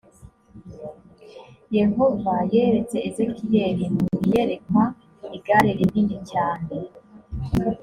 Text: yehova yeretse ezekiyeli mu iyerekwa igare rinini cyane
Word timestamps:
yehova 1.77 2.35
yeretse 2.53 2.97
ezekiyeli 3.07 3.85
mu 3.95 4.03
iyerekwa 4.21 4.83
igare 5.37 5.71
rinini 5.79 6.17
cyane 6.31 6.67